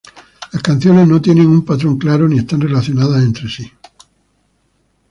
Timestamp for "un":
1.45-1.63